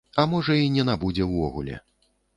А 0.21 0.23
можа, 0.31 0.55
і 0.61 0.71
не 0.77 0.85
набудзе 0.89 1.29
ўвогуле. 1.35 1.81